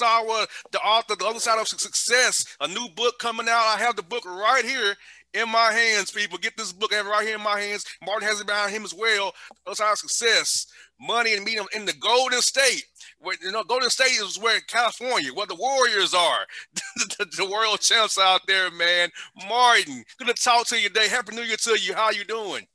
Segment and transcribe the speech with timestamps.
[0.00, 3.76] with Martin Sawa, the author, The Other Side of Success, a new book coming out.
[3.76, 4.94] I have the book right here
[5.34, 6.38] in my hands, people.
[6.38, 7.84] Get this book I have right here in my hands.
[8.04, 9.32] Martin has it behind him as well.
[9.64, 10.66] The Other Side of Success,
[11.00, 12.84] Money and Meaning in the Golden State.
[13.20, 16.46] Where, you know, Golden State is where California, where the Warriors are,
[16.96, 19.10] the, the, world champs out there, man.
[19.48, 21.08] Martin, good to talk to you today.
[21.08, 21.94] Happy New Year to you.
[21.94, 22.66] How you doing?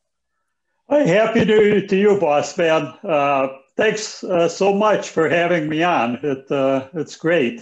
[0.87, 2.93] Hey, happy New Year to you, boss man.
[3.03, 6.19] Uh, thanks uh, so much for having me on.
[6.23, 7.61] It, uh, it's great.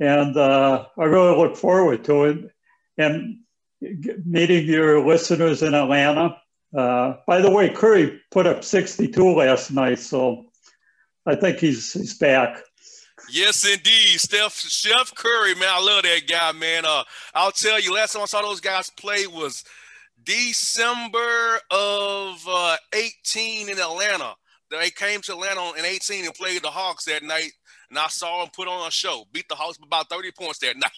[0.00, 2.50] And uh, I really look forward to it
[2.96, 3.40] and
[4.24, 6.36] meeting your listeners in Atlanta.
[6.76, 10.46] Uh, by the way, Curry put up 62 last night, so
[11.26, 12.62] I think he's, he's back.
[13.30, 14.20] Yes, indeed.
[14.20, 15.68] Steph Chef Curry, man.
[15.70, 16.84] I love that guy, man.
[16.84, 19.64] Uh, I'll tell you, last time I saw those guys play was
[20.24, 24.34] December of uh, 18 in Atlanta.
[24.70, 27.52] They came to Atlanta in 18 and played the Hawks that night,
[27.90, 30.58] and I saw them put on a show, beat the Hawks by about 30 points
[30.58, 30.92] that night.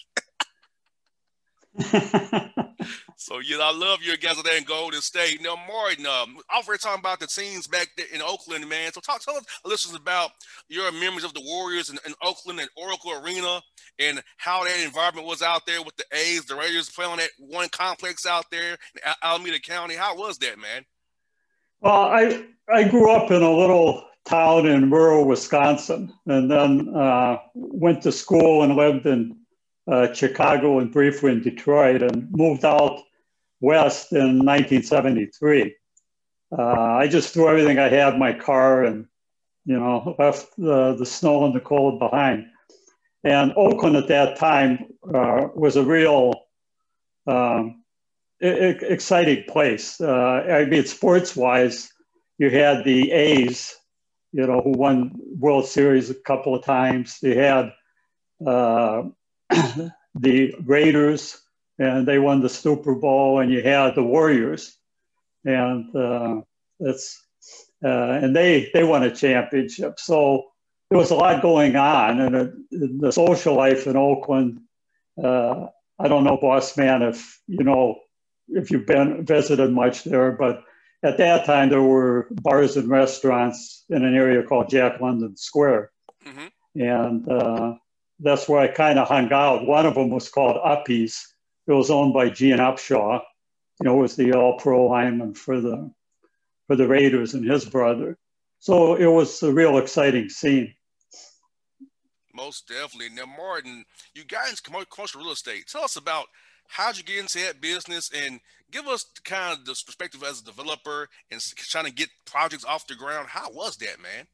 [3.15, 5.41] so yeah, I love your guys there in Golden State.
[5.41, 8.91] Now, Martin, um, Alfred talking about the teams back there in Oakland, man.
[8.91, 10.31] So talk, tell us listeners about
[10.67, 13.61] your memories of the Warriors in, in Oakland and Oracle Arena,
[13.99, 17.29] and how that environment was out there with the A's, the Raiders playing on that
[17.39, 19.95] one complex out there in Alameda County.
[19.95, 20.83] How was that, man?
[21.81, 27.37] Well, I I grew up in a little town in rural Wisconsin, and then uh,
[27.55, 29.35] went to school and lived in
[29.91, 33.01] uh, Chicago and briefly in Detroit, and moved out
[33.61, 35.75] west in 1973.
[36.57, 39.07] Uh, I just threw everything I had, my car, and
[39.65, 42.45] you know, left the, the snow and the cold behind.
[43.23, 46.33] And Oakland at that time uh, was a real
[47.27, 47.80] um,
[48.41, 50.01] exciting place.
[50.01, 51.91] Uh, I mean, sports wise,
[52.37, 53.75] you had the A's,
[54.31, 57.19] you know, who won World Series a couple of times.
[57.21, 57.73] You had
[58.45, 59.03] uh,
[60.15, 61.39] the Raiders,
[61.77, 64.75] and they won the Super Bowl, and you had the Warriors,
[65.45, 66.41] and uh,
[66.79, 67.21] it's
[67.83, 69.99] uh, and they they won a championship.
[69.99, 70.45] So
[70.89, 74.61] there was a lot going on, and the social life in Oakland.
[75.21, 75.67] Uh,
[75.99, 77.99] I don't know, boss man, if you know
[78.51, 80.63] if you've been visited much there, but
[81.03, 85.91] at that time there were bars and restaurants in an area called Jack London Square,
[86.25, 86.81] mm-hmm.
[86.81, 87.73] and uh,
[88.19, 89.65] that's where I kind of hung out.
[89.65, 91.19] One of them was called Uppies.
[91.67, 93.21] It was owned by Gene Upshaw.
[93.79, 95.91] You know, was the All-Pro lineman for the
[96.67, 98.17] for the Raiders and his brother.
[98.59, 100.75] So it was a real exciting scene.
[102.33, 103.09] Most definitely.
[103.09, 105.67] Now, Martin, you guys commercial real estate.
[105.67, 106.27] Tell us about
[106.67, 108.39] how'd you get into that business and
[108.71, 112.87] give us kind of the perspective as a developer and trying to get projects off
[112.87, 113.27] the ground.
[113.29, 114.27] How was that, man?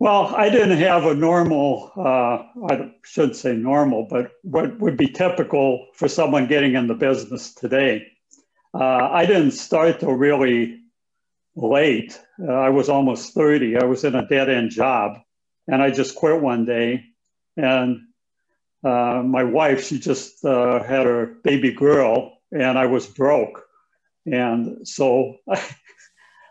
[0.00, 5.08] Well, I didn't have a normal, uh, I shouldn't say normal, but what would be
[5.08, 8.06] typical for someone getting in the business today.
[8.72, 10.80] Uh, I didn't start till really
[11.56, 12.20] late.
[12.40, 13.76] Uh, I was almost 30.
[13.76, 15.18] I was in a dead end job
[15.66, 17.04] and I just quit one day.
[17.56, 18.02] And
[18.84, 23.64] uh, my wife, she just uh, had her baby girl, and I was broke.
[24.26, 25.62] And so I,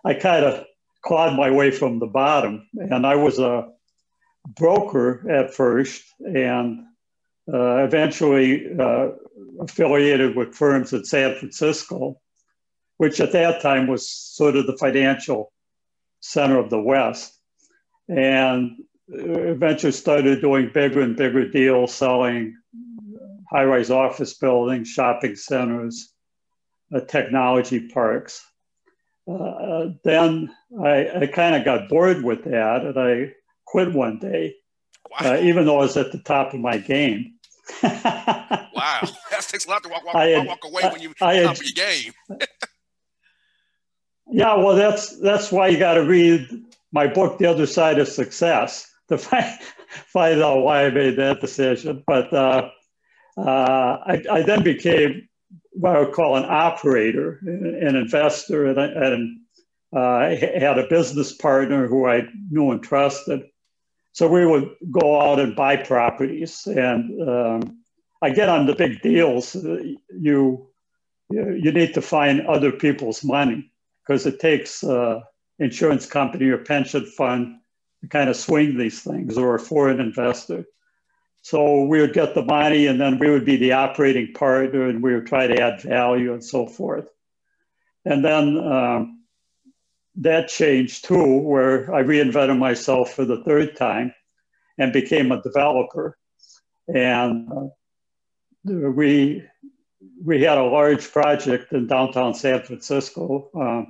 [0.04, 0.66] I kind of
[1.04, 2.68] clawed my way from the bottom.
[2.74, 3.70] And I was a
[4.46, 6.86] broker at first, and
[7.52, 9.10] uh, eventually uh,
[9.60, 12.20] affiliated with firms in San Francisco,
[12.98, 15.54] which at that time was sort of the financial
[16.20, 17.34] center of the West.
[18.10, 18.78] And
[19.10, 22.56] eventually started doing bigger and bigger deals, selling
[23.50, 26.14] high-rise office buildings, shopping centers,
[26.94, 28.46] uh, technology parks.
[29.30, 33.34] Uh, then I, I kind of got bored with that, and I
[33.66, 34.56] quit one day,
[35.10, 35.34] wow.
[35.34, 37.34] uh, even though I was at the top of my game.
[37.84, 37.90] wow,
[39.32, 41.58] that takes a lot to walk, walk, had, walk away when you I top had,
[41.58, 42.14] of your game.
[44.32, 46.48] yeah, well, that's that's why you got to read
[46.94, 49.60] my book, The Other Side of Success to find,
[50.08, 52.04] find out why I made that decision.
[52.06, 52.70] But uh,
[53.38, 55.28] uh, I, I, then became
[55.72, 59.40] what I would call an operator, an investor, and, and
[59.96, 63.44] uh, I had a business partner who I knew and trusted.
[64.14, 67.78] So we would go out and buy properties, and um,
[68.22, 69.56] I get on the big deals.
[69.56, 70.68] You
[71.30, 73.72] you need to find other people's money
[74.02, 75.20] because it takes uh,
[75.60, 77.58] insurance company or pension fund
[78.10, 80.66] kind of swing these things or a foreign investor.
[81.42, 85.02] So we would get the money and then we would be the operating partner and
[85.02, 87.08] we would try to add value and so forth.
[88.04, 89.24] And then um,
[90.16, 94.14] that changed too, where I reinvented myself for the third time
[94.78, 96.18] and became a developer.
[96.88, 97.70] And uh,
[98.66, 99.44] we
[100.24, 103.84] we had a large project in downtown San Francisco, uh,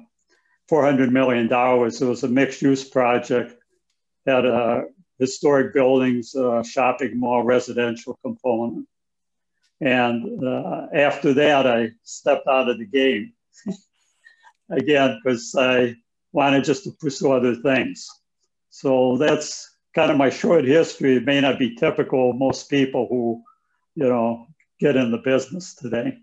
[0.73, 1.45] $400 million.
[1.45, 3.55] It was a mixed use project,
[4.27, 4.83] had a
[5.19, 8.87] historic buildings, uh, shopping mall, residential component.
[9.79, 13.33] And uh, after that, I stepped out of the game
[14.69, 15.95] again because I
[16.31, 18.07] wanted just to pursue other things.
[18.69, 21.15] So that's kind of my short history.
[21.15, 23.43] It may not be typical of most people who,
[23.95, 24.47] you know,
[24.79, 26.17] get in the business today.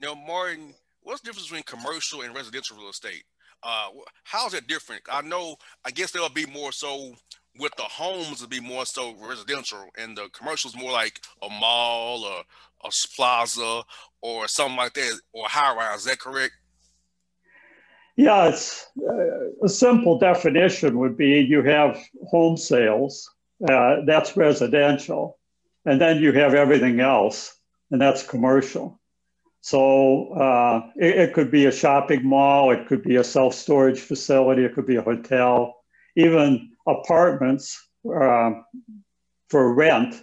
[0.00, 3.24] Now, Martin, what's the difference between commercial and residential real estate?
[3.62, 3.88] Uh,
[4.24, 5.02] how's it different?
[5.10, 7.14] I know, I guess there'll be more so
[7.58, 12.24] with the homes, it'll be more so residential, and the commercials more like a mall
[12.24, 12.42] or
[12.84, 13.82] a plaza
[14.20, 16.00] or something like that, or high rise.
[16.00, 16.52] Is that correct?
[18.16, 23.30] Yeah, it's uh, a simple definition would be you have home sales,
[23.68, 25.38] uh, that's residential,
[25.84, 27.56] and then you have everything else,
[27.90, 28.97] and that's commercial.
[29.60, 34.00] So uh, it, it, could be a shopping mall, it could be a self storage
[34.00, 35.76] facility, it could be a hotel,
[36.16, 38.50] even apartments uh,
[39.48, 40.14] for rent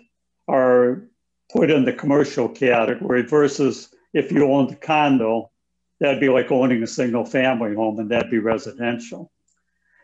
[0.47, 1.07] are
[1.51, 5.51] put in the commercial category versus if you owned a condo,
[5.99, 9.31] that'd be like owning a single family home and that'd be residential.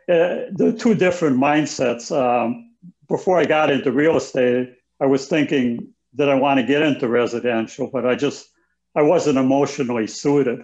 [0.10, 2.12] Uh, the two different mindsets.
[2.12, 2.74] Um,
[3.07, 7.07] before I got into real estate, I was thinking that I want to get into
[7.07, 8.50] residential, but I just
[8.95, 10.63] I wasn't emotionally suited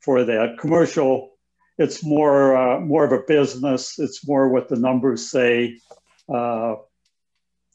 [0.00, 0.58] for that.
[0.58, 1.30] Commercial,
[1.78, 3.98] it's more uh, more of a business.
[3.98, 5.78] It's more what the numbers say,
[6.28, 6.76] uh,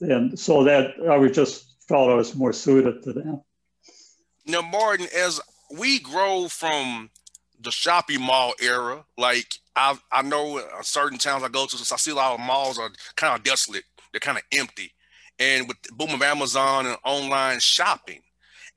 [0.01, 3.41] and so that I just felt I was more suited to that.
[4.45, 5.39] Now, Martin, as
[5.75, 7.09] we grow from
[7.59, 12.11] the shopping mall era, like I I know certain towns I go to, I see
[12.11, 13.85] a lot of malls are kind of desolate.
[14.11, 14.91] They're kind of empty,
[15.39, 18.21] and with the boom of Amazon and online shopping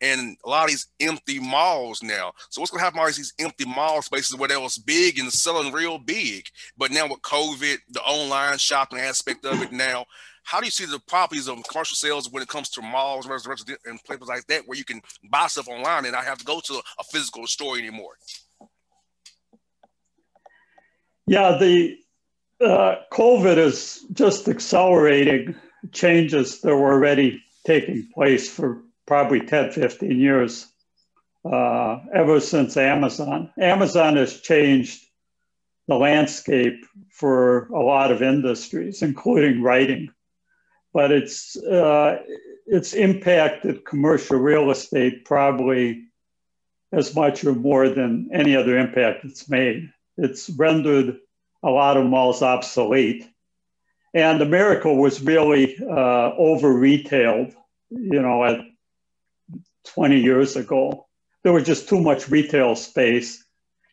[0.00, 2.32] and a lot of these empty malls now.
[2.50, 3.00] So what's gonna happen?
[3.00, 6.46] All these empty mall spaces where they was big and selling real big,
[6.76, 10.06] but now with COVID, the online shopping aspect of it now.
[10.44, 14.02] How do you see the properties of commercial sales when it comes to malls, and
[14.04, 16.80] places like that, where you can buy stuff online and not have to go to
[16.98, 18.14] a physical store anymore?
[21.26, 21.98] Yeah, the
[22.64, 25.54] uh, COVID is just accelerating
[25.92, 30.66] changes that were already taking place for probably 10, 15 years,
[31.50, 33.50] uh, ever since Amazon.
[33.58, 35.02] Amazon has changed
[35.88, 40.10] the landscape for a lot of industries, including writing.
[40.92, 42.18] But it's, uh,
[42.66, 46.04] it's impacted commercial real estate probably
[46.92, 49.90] as much or more than any other impact it's made.
[50.18, 51.16] It's rendered
[51.62, 53.26] a lot of malls obsolete.
[54.12, 57.54] And America was really uh, over retailed,
[57.88, 58.60] you know, at
[59.94, 61.06] 20 years ago.
[61.42, 63.44] There was just too much retail space.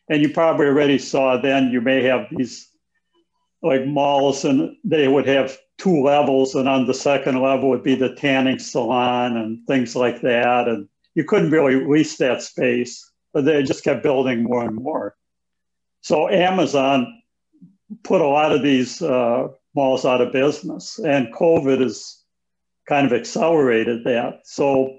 [0.08, 2.68] And you probably already saw then you may have these
[3.62, 7.94] like malls and they would have two levels and on the second level would be
[7.94, 13.44] the tanning salon and things like that and you couldn't really lease that space but
[13.44, 15.16] they just kept building more and more
[16.00, 17.22] so amazon
[18.04, 22.22] put a lot of these uh, malls out of business and covid has
[22.88, 24.98] kind of accelerated that so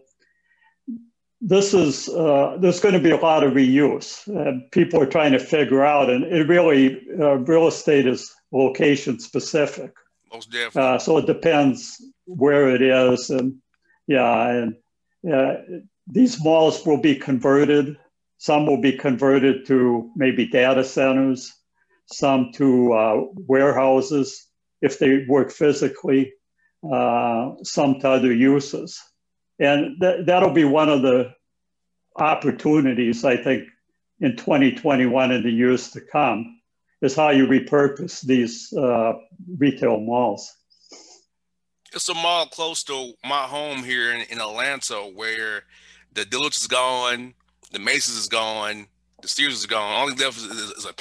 [1.41, 4.25] this is uh, there's going to be a lot of reuse.
[4.27, 9.20] and people are trying to figure out, and it really uh, real estate is location
[9.20, 9.94] specific.
[10.34, 10.82] Most definitely.
[10.82, 13.56] Uh, so it depends where it is, and
[14.08, 14.50] yeah,
[15.24, 17.98] and these malls will be converted.
[18.39, 21.53] Some will be converted to maybe data centers,
[22.06, 24.48] some to uh, warehouses
[24.82, 26.34] if they work physically,
[26.91, 29.01] uh, some to other uses.
[29.60, 31.34] And th- that'll be one of the
[32.16, 33.68] opportunities, I think,
[34.20, 36.60] in 2021 and the years to come,
[37.02, 39.14] is how you repurpose these uh,
[39.58, 40.52] retail malls.
[41.94, 45.64] It's a mall close to my home here in, in Atlanta where
[46.14, 47.34] the Dillard's is gone,
[47.72, 48.88] the Macy's is gone,
[49.22, 50.02] the Sears is gone.
[50.02, 50.94] Only left is, is, is a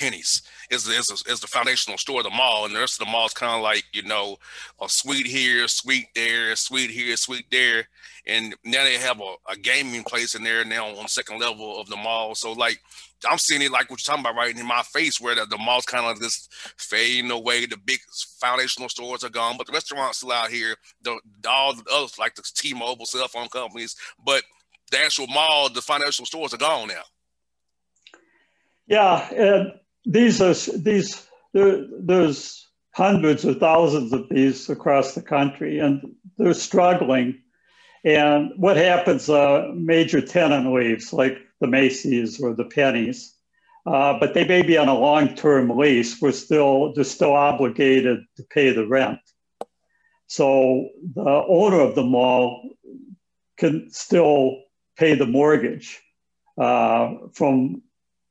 [0.71, 3.13] It's, it's, a, it's the foundational store of the mall, and the rest of the
[3.13, 4.37] mall is kind of like you know
[4.81, 7.89] a suite here, suite there, suite here, suite there,
[8.27, 11.89] and now they have a, a gaming place in there now on second level of
[11.89, 12.35] the mall.
[12.35, 12.81] So like
[13.29, 15.59] I'm seeing it like what you're talking about right in my face, where the, the
[15.59, 17.67] mall's kind of just fading away.
[17.67, 18.01] The big
[18.41, 20.75] foundational stores are gone, but the restaurants still out here.
[21.03, 21.19] The,
[21.49, 24.43] all the others like the T-Mobile cell phone companies, but
[24.91, 27.03] the actual mall, the financial stores are gone now.
[28.87, 29.71] Yeah,
[30.07, 36.01] these are these there, there's hundreds or thousands of these across the country, and
[36.39, 37.43] they're struggling.
[38.05, 39.29] And what happens?
[39.29, 43.35] A major tenant leaves, like the Macy's or the Penney's,
[43.85, 46.21] uh, but they may be on a long-term lease.
[46.23, 49.19] We're still they're still obligated to pay the rent.
[50.29, 52.71] So the owner of the mall
[53.57, 54.63] can still
[54.97, 56.01] pay the mortgage
[56.61, 57.83] uh, from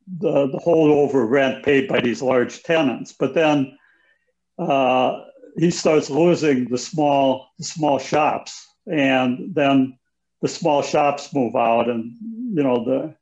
[0.07, 3.13] the, the holdover rent paid by these large tenants.
[3.13, 3.77] But then
[4.57, 5.21] uh,
[5.57, 9.97] he starts losing the small the small shops, and then
[10.41, 12.13] the small shops move out, and
[12.53, 13.15] you know the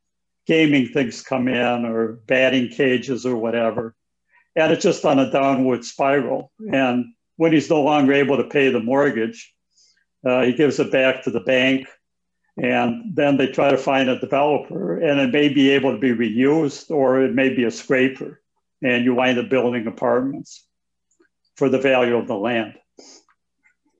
[0.46, 3.94] gaming things come in or batting cages or whatever,
[4.56, 6.52] and it's just on a downward spiral.
[6.72, 9.52] And when he's no longer able to pay the mortgage,
[10.24, 11.88] uh, he gives it back to the bank
[12.56, 16.12] and then they try to find a developer and it may be able to be
[16.12, 18.40] reused or it may be a scraper
[18.82, 20.64] and you wind up building apartments
[21.56, 22.74] for the value of the land.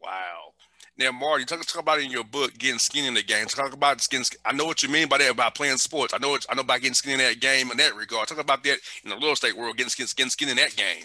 [0.03, 0.53] Wow.
[0.97, 3.47] Now marty talk, talk about in your book getting skin in the game.
[3.47, 6.15] Talk about skin i know what you mean by that about playing sports.
[6.15, 8.29] I know i know about getting skin in that game in that regard.
[8.29, 11.05] Talk about that in the real estate world getting skin skin skin in that game.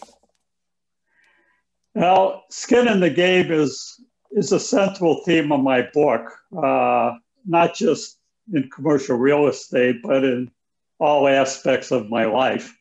[1.95, 3.99] Well skin in the game is
[4.31, 6.21] is a central theme of my book.
[6.55, 7.13] Uh,
[7.49, 8.17] not just
[8.53, 10.51] in commercial real estate, but in
[10.99, 12.77] all aspects of my life.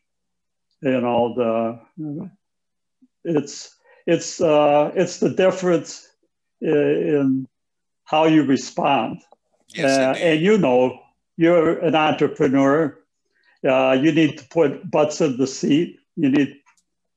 [0.81, 1.33] You know,
[1.97, 2.29] the
[3.23, 6.07] it's it's uh, it's the difference
[6.61, 7.47] in
[8.05, 9.21] how you respond.
[9.69, 10.99] Yes, uh, and you know,
[11.35, 12.97] you're an entrepreneur.
[13.67, 15.99] Uh, you need to put butts in the seat.
[16.15, 16.55] You need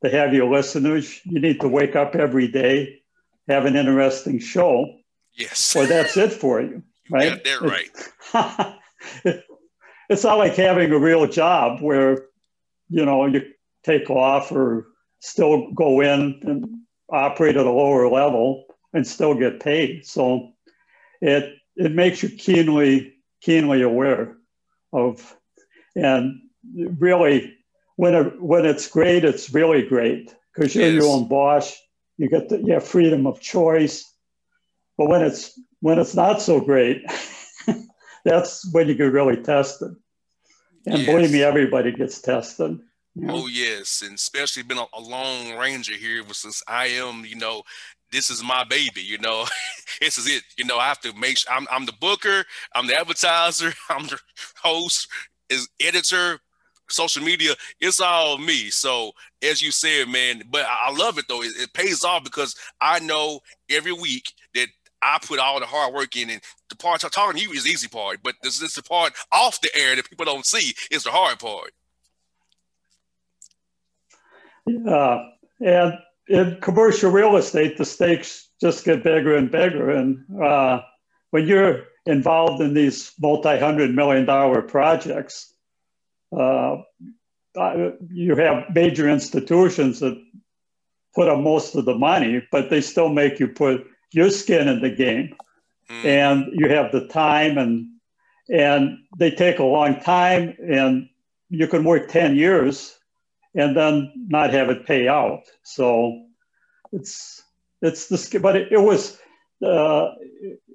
[0.03, 1.21] to have your listeners.
[1.25, 3.03] You need to wake up every day,
[3.47, 4.99] have an interesting show.
[5.35, 5.77] Yes.
[5.77, 6.83] Or that's it for you
[7.13, 7.33] right?
[7.33, 8.79] Yeah, they're right.
[10.09, 12.27] it's not like having a real job where,
[12.89, 13.43] you know, you
[13.85, 14.87] take off or
[15.21, 16.67] still go in and
[17.11, 20.07] operate at a lower level and still get paid.
[20.07, 20.51] So
[21.21, 24.37] it it makes you keenly keenly aware
[24.93, 25.37] of,
[25.95, 26.41] and
[26.75, 27.55] really
[27.97, 30.95] when it, when it's great, it's really great because you're yes.
[30.95, 31.77] your own boss.
[32.19, 34.11] You get the, you have freedom of choice.
[34.99, 37.05] But when it's when it's not so great,
[38.25, 39.95] that's when you get really tested.
[40.87, 41.07] And yes.
[41.07, 42.79] believe me, everybody gets tested.
[43.29, 47.63] Oh yes, and especially been a, a long ranger here since I am, you know,
[48.11, 49.45] this is my baby, you know.
[50.01, 50.45] this is it.
[50.57, 54.07] You know, I have to make sure I'm, I'm the booker, I'm the advertiser, I'm
[54.07, 54.19] the
[54.63, 55.09] host,
[55.51, 56.39] is editor,
[56.89, 58.71] social media, it's all me.
[58.71, 59.13] So
[59.43, 61.43] as you said, man, but I love it though.
[61.43, 64.33] It, it pays off because I know every week
[65.03, 67.71] I put all the hard work in, and the part talking to you is the
[67.71, 71.05] easy part, but this is the part off the air that people don't see is
[71.05, 71.73] the hard part.
[74.67, 75.25] Yeah,
[75.61, 80.83] and in commercial real estate, the stakes just get bigger and bigger, and uh,
[81.31, 85.53] when you're involved in these multi-hundred million dollar projects,
[86.37, 86.77] uh,
[88.09, 90.21] you have major institutions that
[91.15, 94.81] put up most of the money, but they still make you put your skin in
[94.81, 95.35] the game.
[95.93, 96.05] Mm.
[96.05, 97.89] and you have the time and
[98.49, 101.09] and they take a long time and
[101.49, 102.99] you can work 10 years
[103.55, 105.43] and then not have it pay out.
[105.63, 106.25] So
[106.93, 107.43] it's
[107.83, 109.19] it's the skin, but it, it was
[109.65, 110.11] uh,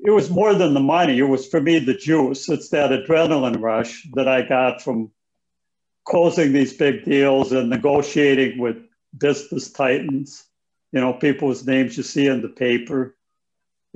[0.06, 1.18] it was more than the money.
[1.18, 2.48] It was for me the juice.
[2.50, 5.12] It's that adrenaline rush that i got from
[6.06, 8.78] closing these big deals and negotiating with
[9.18, 10.46] business titans
[10.92, 13.17] you know people's names you see in the paper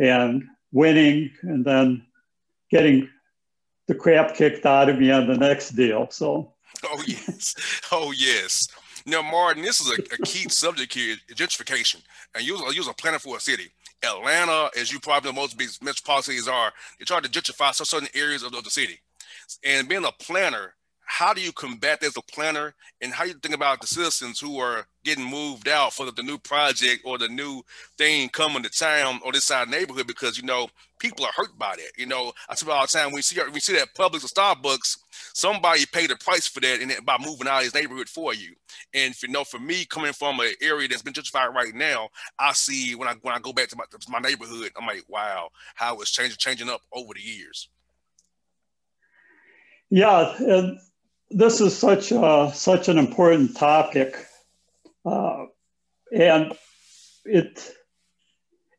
[0.02, 2.06] and winning and then
[2.70, 3.10] getting
[3.88, 6.08] the crap kicked out of me on the next deal.
[6.10, 6.54] So.
[6.84, 7.54] Oh yes,
[7.92, 8.68] oh yes.
[9.06, 12.02] Now, Martin, this is a, a key subject here: gentrification.
[12.34, 13.70] And you use a planner for a city.
[14.04, 18.42] Atlanta, as you probably know, most metropolitan cities are, they try to gentrify certain areas
[18.42, 19.00] of the city.
[19.64, 20.74] And being a planner,
[21.06, 24.60] how do you combat as a planner and how you think about the citizens who
[24.60, 27.62] are getting moved out for the, the, new project or the new
[27.98, 30.68] thing coming to town or this side neighborhood because you know
[31.00, 31.92] people are hurt by that.
[31.98, 34.98] You know i say all the time we see we see that Publix or starbucks
[35.34, 38.54] somebody paid a price for that and by moving out of his neighborhood for you.
[38.94, 42.10] And if you know for me coming from an area that's been gentrified right now
[42.40, 45.04] i see when i when i go back to my, to my neighborhood i'm like
[45.08, 47.70] wow how it's changing changing up over the years.
[49.90, 50.80] Yeah and
[51.34, 54.16] this is such a, such an important topic,
[55.06, 55.46] uh,
[56.14, 56.54] and
[57.26, 57.72] it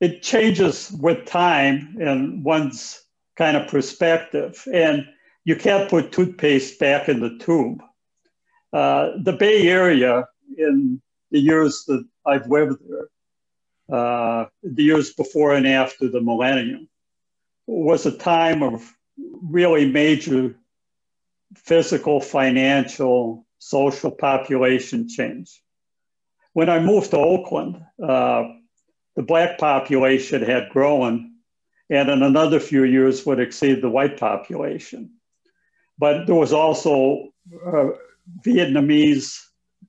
[0.01, 3.03] it changes with time and one's
[3.37, 4.63] kind of perspective.
[4.73, 5.07] And
[5.45, 7.83] you can't put toothpaste back in the tube.
[8.73, 13.09] uh, the Bay Area in the years that I've lived there,
[13.99, 16.89] uh, the years before and after the millennium,
[17.67, 18.83] was a time of
[19.43, 20.55] really major
[21.57, 25.63] physical, financial, social population change.
[26.53, 28.45] When I moved to Oakland, uh,
[29.17, 31.33] the black population had grown
[31.91, 35.11] and in another few years would exceed the white population.
[35.99, 37.29] But there was also
[37.67, 37.91] uh,
[38.45, 39.39] Vietnamese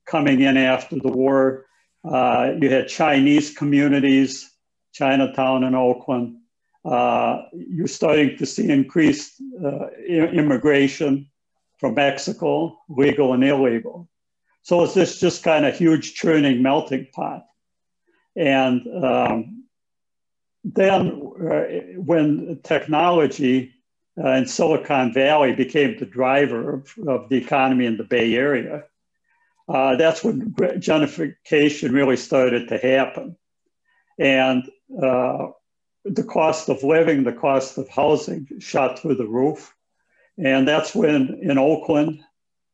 [0.05, 1.65] coming in after the war.
[2.03, 4.51] Uh, you had Chinese communities,
[4.91, 6.37] Chinatown in Oakland.
[6.83, 11.29] Uh, you're starting to see increased uh, immigration
[11.83, 14.07] from Mexico, legal and illegal.
[14.61, 17.45] So it's this just kind of huge churning melting pot.
[18.37, 19.65] And um,
[20.63, 21.63] then uh,
[21.97, 23.73] when technology
[24.17, 28.85] uh, in Silicon Valley became the driver of, of the economy in the Bay Area,
[29.67, 33.35] uh, that's when gentrification really started to happen.
[34.17, 34.63] And
[34.97, 35.47] uh,
[36.05, 39.75] the cost of living, the cost of housing shot through the roof.
[40.37, 42.21] And that's when in Oakland,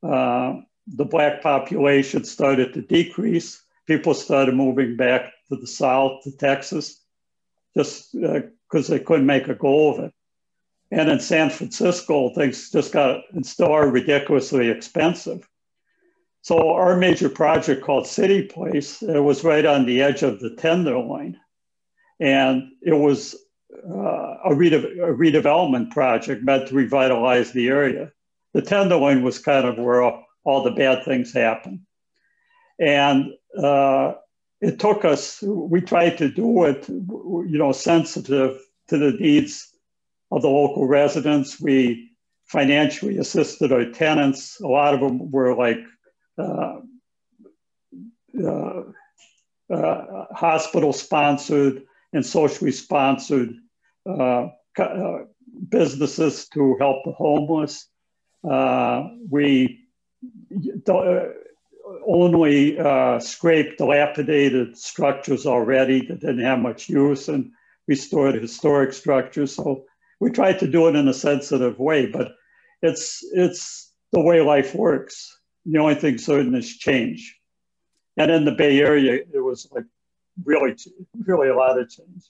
[0.02, 0.56] uh,
[0.88, 3.62] the Black population started to decrease.
[3.86, 7.02] People started moving back to the South, to Texas,
[7.76, 10.14] just because uh, they couldn't make a go of it.
[10.92, 15.48] And in San Francisco, things just got and still are ridiculously expensive.
[16.42, 20.56] So our major project called City Place it was right on the edge of the
[20.56, 21.38] Tenderloin,
[22.20, 23.36] and it was
[23.72, 28.12] a, rede- a, redevelopment project meant to revitalize the area.
[28.54, 31.82] The Tenderloin was kind of where all, all the bad things happened,
[32.80, 34.14] and uh,
[34.62, 35.42] it took us.
[35.42, 39.72] We tried to do it, you know, sensitive to the needs
[40.32, 41.60] of the local residents.
[41.60, 42.12] We
[42.46, 44.60] financially assisted our tenants.
[44.60, 45.80] A lot of them were like
[46.40, 46.80] uh,
[48.44, 48.84] uh,
[49.70, 53.54] uh, hospital sponsored and socially sponsored
[54.06, 55.20] uh, uh,
[55.70, 57.88] businesses to help the homeless.
[58.50, 59.86] Uh, we
[62.08, 67.52] only uh, scraped dilapidated structures already that didn't have much use and
[67.88, 69.56] restored historic structures.
[69.56, 69.86] So
[70.20, 72.34] we tried to do it in a sensitive way, but
[72.82, 75.38] it's it's the way life works.
[75.66, 77.38] The only thing certain is change.
[78.18, 79.86] And in the Bay Area, it was like
[80.44, 80.76] really,
[81.26, 82.30] really a lot of change.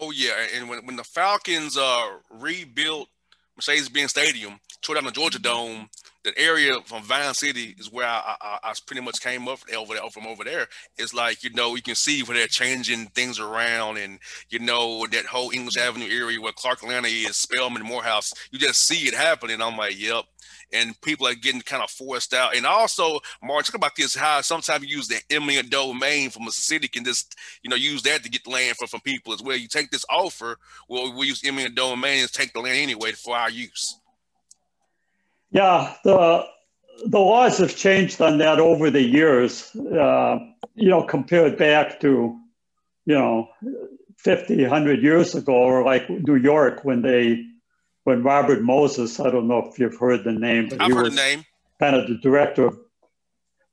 [0.00, 3.08] Oh yeah, and when when the Falcons uh rebuilt
[3.56, 5.88] Mercedes-Benz Stadium, tore down the Georgia Dome,
[6.24, 9.94] that area from Vine City is where I, I, I, pretty much came up over
[9.94, 10.66] there, from over there.
[10.96, 14.18] It's like you know you can see where they're changing things around, and
[14.50, 18.32] you know that whole English Avenue area where Clark Atlanta is, Spelman, Morehouse.
[18.50, 19.62] You just see it happening.
[19.62, 20.24] I'm like, yep,
[20.72, 22.56] and people are getting kind of forced out.
[22.56, 26.50] And also, Mark, talk about this how sometimes you use the eminent domain from a
[26.50, 29.56] city can just, you know, use that to get land from, from people as well.
[29.56, 33.36] You take this offer, well, we use eminent domain and take the land anyway for
[33.36, 33.97] our use.
[35.50, 36.44] Yeah, the
[37.06, 39.74] the laws have changed on that over the years.
[39.76, 40.38] Uh,
[40.74, 42.38] you know, compared back to,
[43.06, 43.48] you know,
[44.18, 47.44] 50, 100 years ago, or like New York when they
[48.04, 51.02] when Robert Moses, I don't know if you've heard the name, but I've he heard
[51.04, 51.44] was the name.
[51.78, 52.78] kind of the director of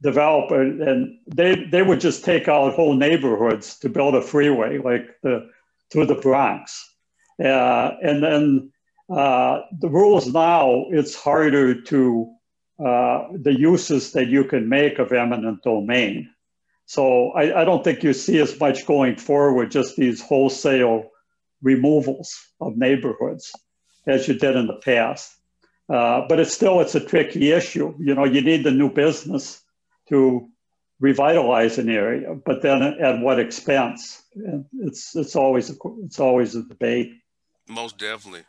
[0.02, 5.08] developer, and they they would just take out whole neighborhoods to build a freeway like
[5.24, 5.50] the
[5.90, 6.96] through the Bronx,
[7.44, 8.72] uh, and then
[9.10, 12.32] uh, the rules now it's harder to
[12.84, 16.30] uh, the uses that you can make of eminent domain.
[16.88, 21.10] So I, I don't think you see as much going forward, just these wholesale
[21.62, 23.52] removals of neighborhoods
[24.08, 25.36] as you did in the past.
[25.88, 27.96] Uh, but it's still it's a tricky issue.
[28.00, 29.62] You know, you need the new business
[30.10, 30.50] to
[31.00, 34.24] revitalize an area, but then at what expense?
[34.80, 37.14] It's it's always a, it's always a debate.
[37.68, 38.44] Most definitely.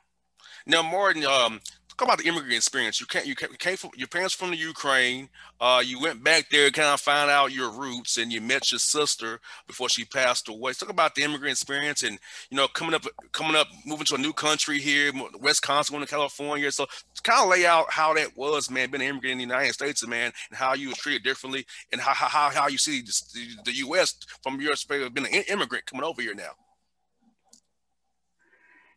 [0.67, 3.01] Now, Martin, um, talk about the immigrant experience.
[3.01, 5.29] You came, you came from your parents from the Ukraine.
[5.61, 8.81] Uh, you went back there, kind of find out your roots, and you met your
[8.81, 10.73] sister before she passed away.
[10.73, 12.19] Talk about the immigrant experience, and
[12.51, 16.11] you know, coming up, coming up, moving to a new country here, Wisconsin, going to
[16.11, 16.71] California.
[16.73, 16.87] So,
[17.23, 20.05] kind of lay out how that was, man, being an immigrant in the United States,
[20.07, 23.73] man, and how you were treated differently, and how how how you see the, the
[23.77, 24.17] U.S.
[24.43, 26.66] from your perspective, being an immigrant coming over here now.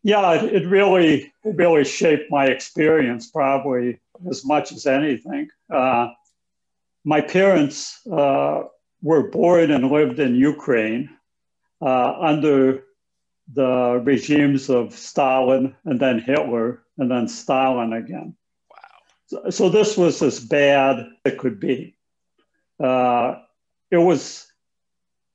[0.03, 5.49] Yeah, it, it really really shaped my experience probably as much as anything.
[5.69, 6.09] Uh,
[7.03, 8.63] my parents uh,
[9.01, 11.09] were born and lived in Ukraine
[11.81, 12.83] uh, under
[13.53, 18.35] the regimes of Stalin and then Hitler and then Stalin again.
[18.69, 19.49] Wow.
[19.49, 21.95] so this was as bad as it could be.
[22.79, 23.39] Uh,
[23.91, 24.48] it was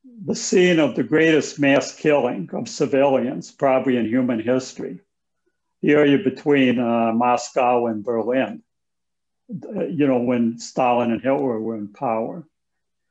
[0.04, 5.00] the scene of the greatest mass killing of civilians, probably in human history.
[5.82, 8.62] The area between uh, Moscow and Berlin,
[9.76, 12.46] uh, you know, when Stalin and Hitler were in power.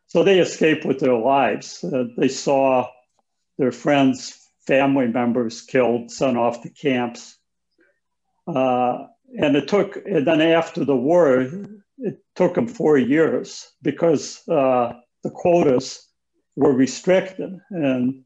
[0.08, 1.84] So they escaped with their lives.
[1.84, 2.90] Uh, they saw
[3.58, 7.38] their friends, family members killed, sent off to camps.
[8.48, 9.08] Uh,
[9.40, 11.42] and it took, and then after the war,
[12.00, 16.08] it took them four years because uh, the quotas
[16.56, 17.60] were restricted.
[17.70, 18.24] And,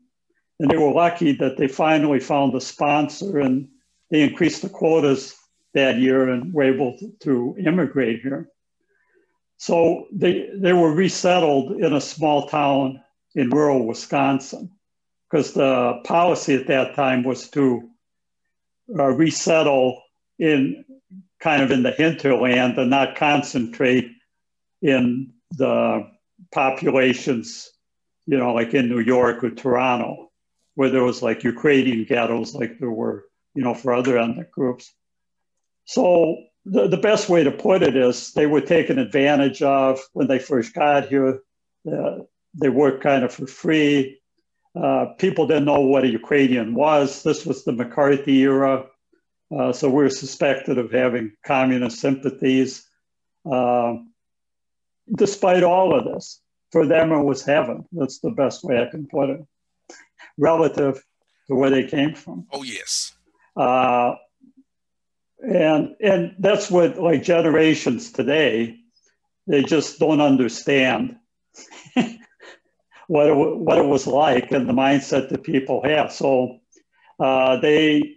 [0.60, 3.68] and they were lucky that they finally found a sponsor and
[4.10, 5.36] they increased the quotas
[5.74, 8.50] that year and were able to, immigrate here.
[9.58, 13.02] So they, they were resettled in a small town
[13.36, 14.72] in rural Wisconsin
[15.30, 17.90] because the policy at that time was to
[18.98, 20.02] uh, resettle
[20.40, 20.86] in
[21.40, 24.12] kind of in the hinterland and not concentrate
[24.82, 26.10] in the
[26.52, 27.72] populations,
[28.28, 30.30] you know, like in New York or Toronto,
[30.76, 34.94] where there was like Ukrainian ghettos like there were, you know, for other ethnic groups.
[35.86, 40.28] So the, the best way to put it is they were taken advantage of when
[40.28, 41.40] they first got here.
[41.90, 42.20] Uh,
[42.54, 44.20] they worked kind of for free.
[44.76, 47.24] Uh, people didn't know what a Ukrainian was.
[47.24, 48.86] This was the McCarthy era.
[49.58, 52.86] Uh, so we are suspected of having communist sympathies.
[53.50, 53.94] Uh,
[55.16, 57.86] despite all of this, for them it was heaven.
[57.92, 59.42] That's the best way I can put it,
[60.38, 61.04] relative
[61.48, 62.48] to where they came from.
[62.52, 63.14] Oh yes.
[63.56, 64.16] Uh,
[65.42, 68.78] and and that's what like generations today,
[69.46, 71.18] they just don't understand
[73.08, 76.12] what it, what it was like and the mindset that people have.
[76.12, 76.60] So
[77.20, 78.16] uh, they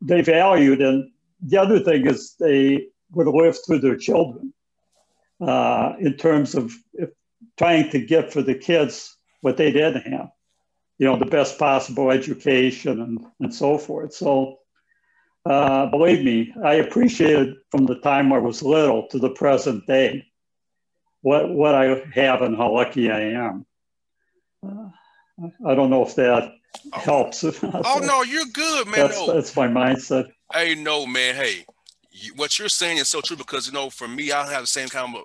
[0.00, 0.80] they valued.
[0.82, 4.52] And the other thing is they would live through their children
[5.40, 6.72] uh, in terms of
[7.58, 10.30] trying to get for the kids what they didn't have,
[10.98, 14.14] you know, the best possible education and, and so forth.
[14.14, 14.58] So,
[15.46, 20.24] uh, believe me, I appreciated from the time I was little to the present day
[21.20, 23.66] what, what I have and how lucky I am.
[24.66, 24.88] Uh,
[25.66, 26.52] I don't know if that
[26.92, 27.44] helps.
[27.62, 29.06] oh no, you're good, man.
[29.06, 29.32] That's, no.
[29.32, 30.26] that's my mindset.
[30.52, 31.34] Hey, no, man.
[31.34, 31.64] Hey,
[32.10, 34.66] you, what you're saying is so true because you know, for me, I have the
[34.66, 35.24] same kind of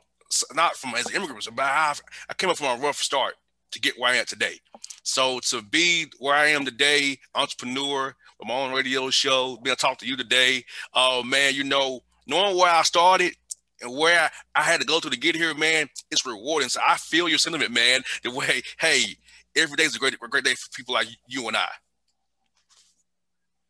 [0.54, 1.94] not from as an immigrant, but I,
[2.30, 3.36] I came up from a rough start
[3.72, 4.60] to get where I am today.
[5.04, 9.82] So to be where I am today, entrepreneur, with my own radio show, being to
[9.82, 10.64] talk to you today,
[10.94, 13.34] oh uh, man, you know, knowing where I started
[13.82, 16.70] and where I, had to go to to get here, man, it's rewarding.
[16.70, 18.02] So I feel your sentiment, man.
[18.24, 19.18] The way, hey,
[19.56, 21.68] every day is a great, a great day for people like you and I.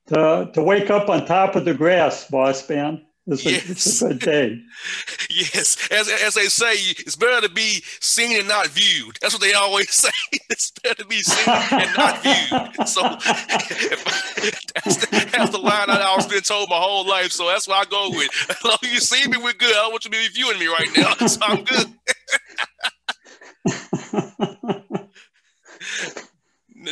[0.08, 3.06] To, to wake up on top of the grass, boss man.
[3.32, 3.70] It's, yes.
[3.70, 4.64] it's a good day.
[5.30, 5.92] yes.
[5.92, 9.18] As, as they say, it's better to be seen and not viewed.
[9.22, 10.10] That's what they always say.
[10.50, 12.88] It's better to be seen and not viewed.
[12.88, 17.32] So that's, the, that's the line I've always been told my whole life.
[17.32, 18.30] So that's what I go with.
[18.50, 19.70] As long as you see me, we're good.
[19.70, 21.14] I don't want you to be viewing me right now.
[21.28, 21.86] So I'm good.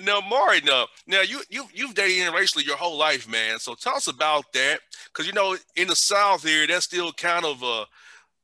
[0.04, 3.60] Now, Maury, now, now you you you've dated interracially your whole life, man.
[3.60, 7.46] So tell us about that, because you know in the South here, that's still kind
[7.46, 7.86] of uh,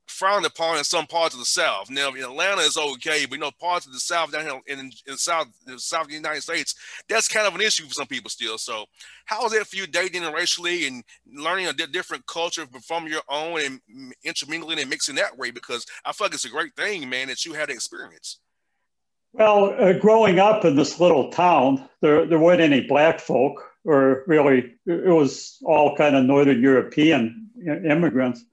[0.08, 1.90] frowned upon in some parts of the South.
[1.90, 4.92] Now, in Atlanta is okay, but you know parts of the South down here in,
[5.08, 6.76] in South, in the South of the United States,
[7.10, 8.58] that's kind of an issue for some people still.
[8.58, 8.86] So,
[9.26, 13.60] how is it for you dating interracially and learning a different culture from your own
[13.62, 15.52] and intermingling and mixing that way?
[15.52, 18.40] Because I feel like it's a great thing, man, that you had experience.
[19.34, 24.24] Well, uh, growing up in this little town, there, there weren't any black folk, or
[24.28, 28.46] really, it was all kind of Northern European immigrants.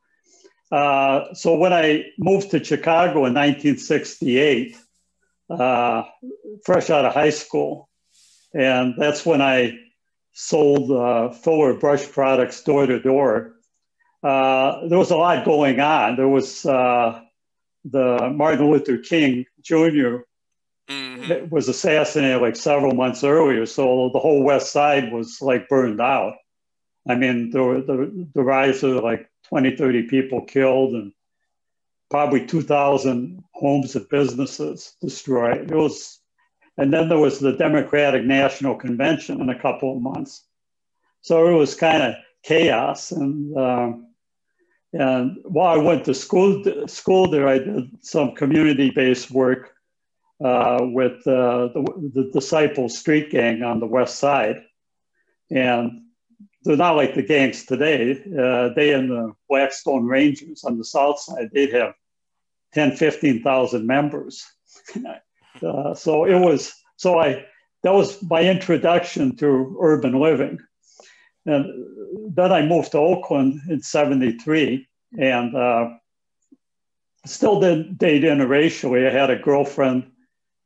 [0.73, 4.75] Uh, so when I moved to Chicago in 1968,
[5.51, 6.05] uh,
[6.65, 7.91] fresh out of high school,
[8.55, 9.79] and that's when I
[10.33, 13.57] sold uh, Fuller brush products door to door.
[14.23, 16.17] Uh, there was a lot going on.
[16.17, 17.21] There was uh,
[17.85, 20.21] the Martin Luther King Jr
[20.91, 21.49] mm-hmm.
[21.49, 23.67] was assassinated like several months earlier.
[23.67, 26.35] So the whole West Side was like burned out.
[27.09, 31.13] I mean, there were the, the rise of like 20, 30 people killed and
[32.11, 35.71] probably 2,000 homes and businesses destroyed.
[35.71, 36.19] It was,
[36.77, 40.45] and then there was the Democratic National Convention in a couple of months.
[41.23, 43.13] So it was kind of chaos.
[43.13, 44.07] And, um,
[44.93, 49.73] and while I went to school, school there, I did some community-based work
[50.43, 54.63] uh, with uh, the, the Disciple Street Gang on the west side.
[55.51, 56.03] And
[56.63, 58.13] they're not like the gangs today.
[58.13, 61.95] Uh, they and the Blackstone Rangers on the south side, they'd have
[62.75, 64.45] 10, 15,000 members.
[65.63, 67.45] uh, so it was, so I,
[67.83, 70.59] that was my introduction to urban living.
[71.47, 74.87] And then I moved to Oakland in 73
[75.19, 75.89] and uh,
[77.25, 79.09] still didn't date interracially.
[79.09, 80.11] I had a girlfriend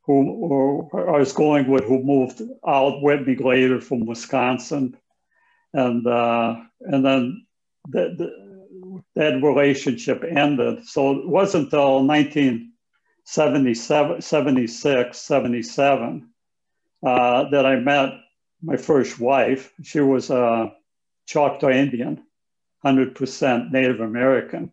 [0.05, 4.95] who, I was going with who moved out with me later from Wisconsin
[5.73, 7.45] and uh, and then
[7.89, 8.31] the, the,
[9.15, 10.87] that relationship ended.
[10.87, 16.29] So it wasn't until 1977, 76, 77
[17.05, 18.13] uh, that I met
[18.63, 19.73] my first wife.
[19.83, 20.71] She was a
[21.25, 22.23] Choctaw Indian,
[22.85, 24.71] 100% Native American.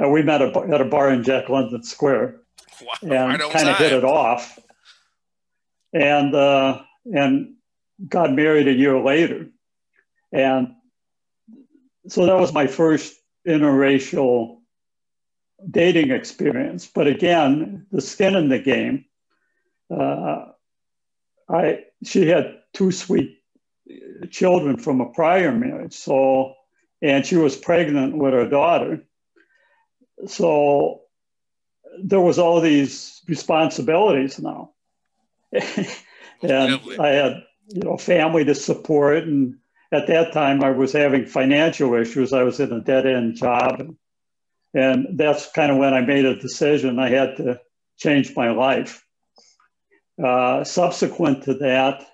[0.00, 2.41] Uh, we met at a bar in Jack London Square
[3.02, 4.58] wow, and kind of hit it off.
[5.92, 7.54] And, uh, and
[8.08, 9.48] got married a year later.
[10.32, 10.74] And
[12.08, 13.14] so that was my first
[13.46, 14.58] interracial
[15.70, 16.86] dating experience.
[16.86, 19.04] But again, the skin in the game.
[19.90, 20.46] Uh,
[21.48, 23.38] I she had two sweet
[24.30, 26.54] children from a prior marriage, so
[27.02, 29.04] and she was pregnant with her daughter.
[30.26, 31.02] So
[32.02, 34.72] there was all these responsibilities now,
[35.52, 35.90] and
[37.00, 39.56] I had you know family to support and
[39.92, 42.32] at that time I was having financial issues.
[42.32, 43.78] I was in a dead end job.
[43.78, 43.96] And,
[44.74, 46.98] and that's kind of when I made a decision.
[46.98, 47.60] I had to
[47.98, 49.04] change my life.
[50.22, 52.06] Uh, subsequent to that,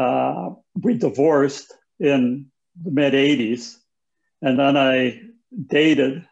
[0.00, 2.46] uh, we divorced in
[2.82, 3.76] the mid 80s.
[4.40, 5.20] And then I
[5.66, 6.26] dated.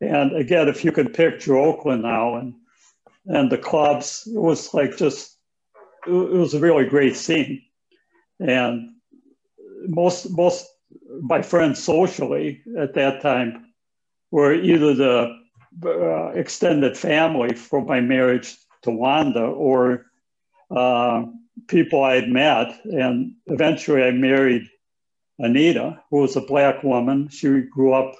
[0.00, 2.54] And again, if you can picture Oakland now and,
[3.26, 5.36] and the clubs, it was like just,
[6.06, 7.62] it was a really great scene.
[8.38, 8.90] And
[9.88, 10.66] most most
[11.20, 13.72] my friends socially at that time
[14.30, 15.36] were either the
[15.84, 20.06] uh, extended family from my marriage to Wanda or
[20.70, 21.24] uh,
[21.68, 22.78] people I had met.
[22.84, 24.68] And eventually I married
[25.38, 27.28] Anita, who was a black woman.
[27.28, 28.14] She grew up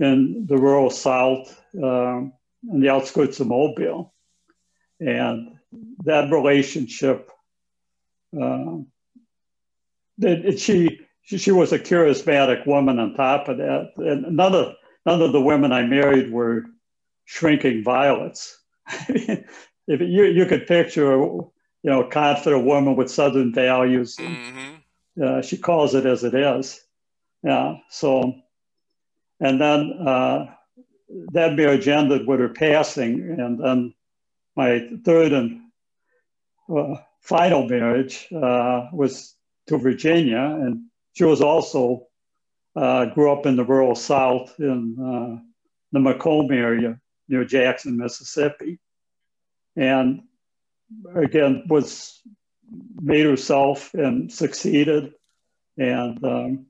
[0.00, 2.32] in the rural South um,
[2.70, 4.12] on the outskirts of Mobile.
[4.98, 5.56] And
[6.04, 7.30] that relationship
[8.38, 8.76] uh,
[10.18, 13.92] that she she was a charismatic woman on top of that.
[13.96, 14.74] And none of
[15.06, 16.64] none of the women I married were
[17.24, 18.58] shrinking violets.
[19.08, 21.50] if you you could picture you
[21.84, 25.22] know a confident woman with Southern values, mm-hmm.
[25.22, 26.80] uh, she calls it as it is.
[27.42, 27.76] Yeah.
[27.88, 28.34] So,
[29.40, 30.46] and then uh,
[31.32, 33.94] that marriage ended with her passing, and then
[34.56, 35.60] my third and
[36.74, 39.34] uh, final marriage uh, was
[39.66, 42.06] to Virginia, and she was also
[42.76, 45.42] uh, grew up in the rural South in uh,
[45.92, 48.78] the McComb area near Jackson, Mississippi,
[49.76, 50.22] and
[51.14, 52.20] again was
[53.00, 55.12] made herself and succeeded,
[55.76, 56.66] and um,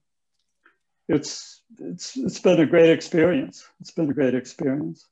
[1.09, 3.67] it's it's it's been a great experience.
[3.81, 5.07] It's been a great experience.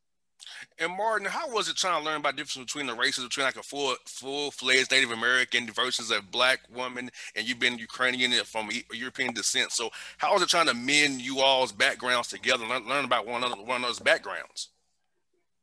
[0.79, 3.47] And Martin, how was it trying to learn about the difference between the races, between
[3.47, 8.33] like a full full fledged Native American versus a black woman, and you've been Ukrainian
[8.45, 9.73] from European descent.
[9.73, 13.43] So how was it trying to mend you all's backgrounds together, learn, learn about one
[13.43, 14.71] another, one those backgrounds?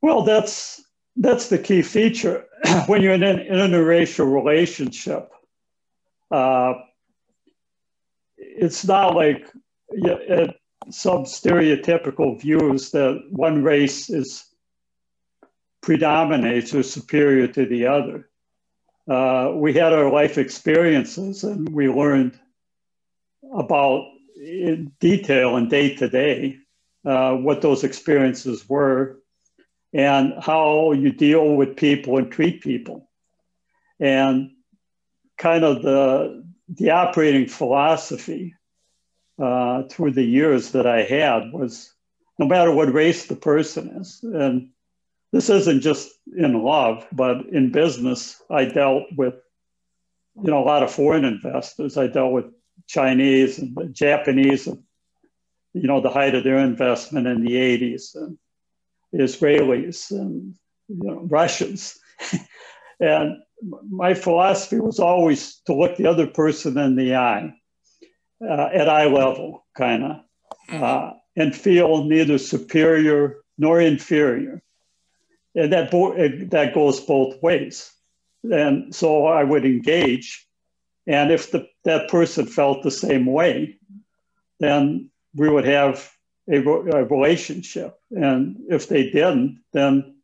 [0.02, 0.84] Well, that's
[1.16, 2.46] that's the key feature
[2.88, 5.32] when you're in an interracial relationship.
[6.30, 6.74] Uh,
[8.38, 9.48] it's not like
[9.90, 10.56] it,
[10.90, 14.46] some stereotypical views that one race is
[15.82, 18.30] predominates or superior to the other.
[19.08, 22.40] Uh, we had our life experiences and we learned
[23.54, 26.58] about in detail and day to day
[27.06, 29.20] uh, what those experiences were
[29.94, 33.10] and how you deal with people and treat people.
[34.00, 34.52] And
[35.38, 38.56] kind of the, the operating philosophy
[39.42, 41.94] uh, through the years that I had was
[42.40, 44.70] no matter what race the person is, and
[45.32, 49.36] this isn't just in love, but in business, I dealt with,
[50.42, 51.98] you know, a lot of foreign investors.
[51.98, 52.46] I dealt with
[52.88, 58.38] Chinese and Japanese, you know, the height of their investment in the 80s, and
[59.14, 60.56] Israelis and,
[60.88, 62.00] you know, Russians.
[63.00, 63.38] and
[63.90, 67.54] my philosophy was always to look the other person in the eye
[68.48, 70.22] uh, at eye level, kind of,
[70.70, 74.62] uh, and feel neither superior nor inferior
[75.56, 75.92] and that
[76.52, 77.92] that goes both ways.
[78.44, 80.46] And so I would engage
[81.08, 83.78] And if the, that person felt the same way,
[84.60, 86.12] then we would have
[86.50, 87.98] a, a relationship.
[88.12, 90.16] And if they didn't, then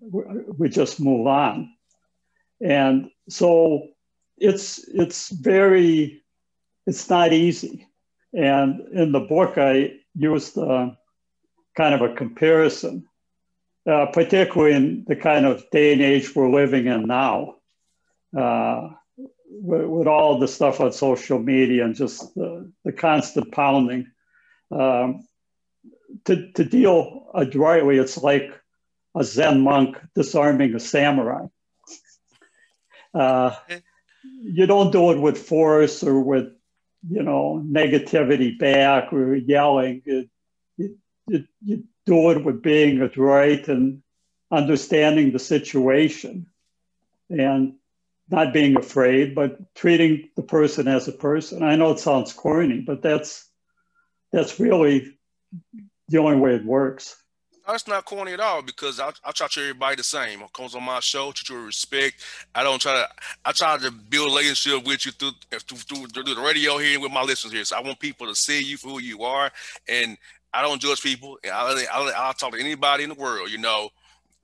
[0.00, 1.72] we just move on.
[2.60, 3.88] And so
[4.38, 6.21] it's it's very
[6.86, 7.86] it's not easy.
[8.32, 10.90] And in the book, I used uh,
[11.76, 13.06] kind of a comparison,
[13.86, 17.56] uh, particularly in the kind of day and age we're living in now,
[18.36, 18.88] uh,
[19.50, 24.10] with, with, all the stuff on social media and just the, the constant pounding.
[24.70, 25.26] Um,
[26.24, 28.50] to, to deal adroitly, it's like
[29.14, 31.46] a Zen monk disarming a samurai.
[33.14, 33.54] Uh,
[34.42, 36.52] you don't do it with force or with
[37.08, 40.02] you know, negativity back or yelling.
[40.06, 40.28] It,
[40.78, 44.02] it, you do it with being adroit and
[44.50, 46.46] understanding the situation
[47.30, 47.74] and
[48.28, 51.62] not being afraid, but treating the person as a person.
[51.62, 53.48] I know it sounds corny, but that's
[54.32, 55.18] that's really
[56.08, 57.21] the only way it works.
[57.66, 60.40] That's not corny at all because I, I try to treat everybody the same.
[60.40, 62.24] Who comes on my show, treat you with respect.
[62.54, 63.08] I don't try to.
[63.44, 67.12] I try to build a relationship with you through through, through, the radio here with
[67.12, 67.64] my listeners here.
[67.64, 69.50] So I want people to see you for who you are,
[69.88, 70.16] and
[70.52, 71.38] I don't judge people.
[71.44, 73.50] I, I, I'll talk to anybody in the world.
[73.50, 73.90] You know,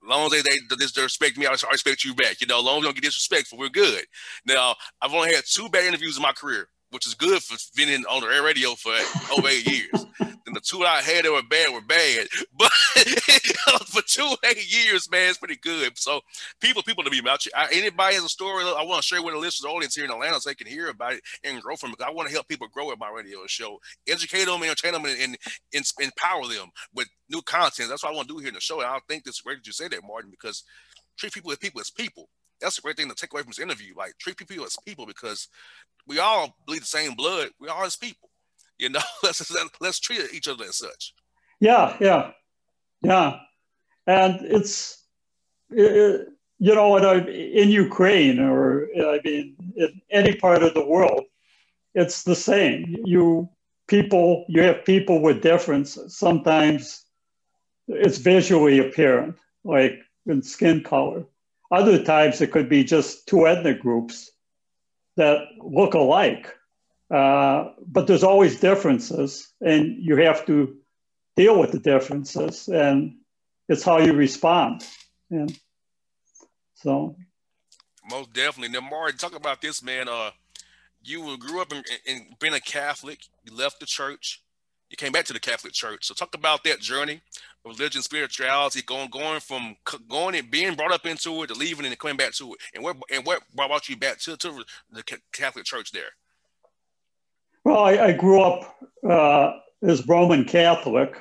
[0.03, 2.39] long as they, they, they respect me, I respect you back.
[2.39, 4.05] You know, long as we don't get disrespectful, we're good.
[4.45, 8.03] Now, I've only had two bad interviews in my career which is good for being
[8.05, 8.93] on the air radio for
[9.37, 10.05] over eight years.
[10.19, 12.71] then the two I had that were bad were bad, but
[13.87, 15.97] for two eight years, man, it's pretty good.
[15.97, 16.21] So
[16.59, 17.51] people, people to be about you.
[17.71, 20.39] Anybody has a story I want to share with the listeners, audience here in Atlanta,
[20.39, 22.01] so they can hear about it and grow from it.
[22.01, 25.19] I want to help people grow at my radio show, educate them, entertain them, and,
[25.19, 25.37] and,
[25.73, 27.89] and empower them with new content.
[27.89, 28.81] That's what I want to do here in the show.
[28.81, 30.63] And I think this great that you say that, Martin, because
[31.17, 32.29] treat people as people as people
[32.61, 33.93] that's a great thing to take away from this interview.
[33.95, 35.47] Like treat people as people because
[36.07, 37.49] we all bleed the same blood.
[37.59, 38.29] We are as people.
[38.77, 41.13] You know, let's let's treat each other as such.
[41.59, 42.31] Yeah, yeah,
[43.01, 43.39] yeah,
[44.07, 45.03] and it's
[45.69, 51.23] it, you know, in Ukraine or I mean, in any part of the world,
[51.93, 52.97] it's the same.
[53.05, 53.49] You
[53.87, 56.17] people, you have people with differences.
[56.17, 57.03] Sometimes
[57.87, 61.25] it's visually apparent, like in skin color.
[61.71, 64.31] Other times it could be just two ethnic groups
[65.17, 66.55] that look alike,
[67.13, 70.75] uh, but there's always differences, and you have to
[71.35, 73.17] deal with the differences, and
[73.67, 74.83] it's how you respond.
[75.29, 75.55] And
[76.75, 77.15] so,
[78.09, 78.73] most definitely.
[78.73, 80.07] Now, Martin, talk about this, man.
[80.09, 80.31] Uh,
[81.03, 83.19] you grew up in, in being a Catholic.
[83.43, 84.41] You left the church.
[84.89, 86.05] You came back to the Catholic Church.
[86.05, 87.21] So, talk about that journey
[87.63, 89.75] of religion, spirituality, going going from
[90.09, 92.83] going and being brought up into it to leaving and coming back to it, and
[92.83, 96.09] what and what brought you back to, to the Catholic Church there?
[97.63, 98.75] Well, I, I grew up
[99.07, 99.51] uh,
[99.83, 101.15] as Roman Catholic.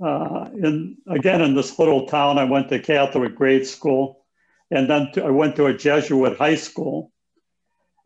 [0.00, 4.24] Uh, in again in this little town, I went to Catholic grade school,
[4.70, 7.10] and then to, I went to a Jesuit high school,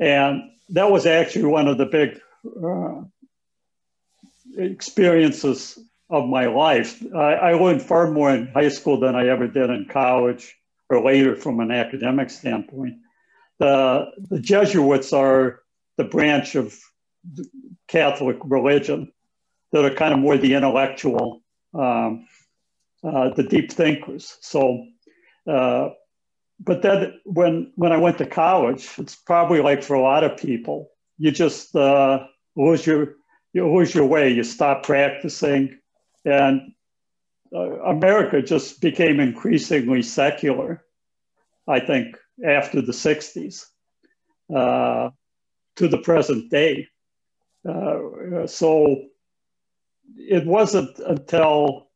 [0.00, 3.02] and that was actually one of the big uh,
[4.56, 5.78] experiences
[6.10, 7.02] of my life.
[7.14, 10.54] I, I learned far more in high school than I ever did in college
[10.90, 12.96] or later from an academic standpoint.
[13.58, 15.60] The, the Jesuits are
[15.96, 16.78] the branch of
[17.32, 17.48] the
[17.88, 19.12] Catholic religion
[19.72, 21.42] that are kind of more the intellectual,
[21.74, 22.26] um,
[23.02, 24.36] uh, the deep thinkers.
[24.40, 24.86] So,
[25.46, 25.90] uh,
[26.60, 30.36] but then when when I went to college, it's probably like for a lot of
[30.36, 33.16] people, you just uh, lose your
[33.52, 34.30] you lose your way.
[34.30, 35.78] You stop practicing.
[36.24, 36.72] And
[37.54, 40.84] uh, America just became increasingly secular,
[41.68, 43.66] I think, after the 60s
[44.54, 45.10] uh,
[45.76, 46.88] to the present day.
[47.68, 49.04] Uh, so
[50.16, 51.88] it wasn't until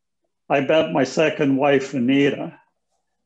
[0.48, 2.58] I met my second wife, Anita,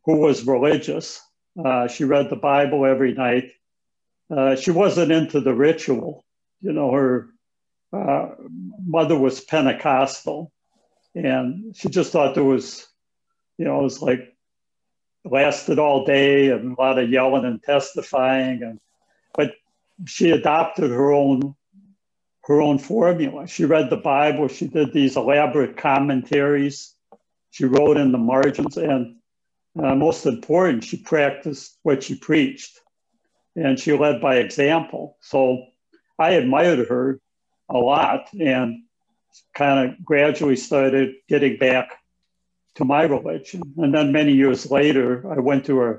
[0.04, 1.20] who was religious.
[1.62, 3.50] Uh, she read the Bible every night.
[4.34, 6.24] Uh, she wasn't into the ritual.
[6.62, 7.30] You know, her
[7.92, 8.28] uh,
[8.84, 10.52] mother was Pentecostal
[11.14, 12.86] and she just thought there was,
[13.58, 14.36] you know, it was like
[15.24, 18.80] lasted all day and a lot of yelling and testifying, and
[19.34, 19.52] but
[20.06, 21.54] she adopted her own
[22.44, 23.46] her own formula.
[23.46, 24.48] She read the Bible.
[24.48, 26.94] She did these elaborate commentaries.
[27.50, 29.16] She wrote in the margins, and
[29.78, 32.80] uh, most important, she practiced what she preached,
[33.56, 35.16] and she led by example.
[35.20, 35.66] So
[36.18, 37.20] I admired her
[37.70, 38.82] a lot, and
[39.54, 41.90] kind of gradually started getting back
[42.76, 43.62] to my religion.
[43.78, 45.98] And then many years later, I went to a,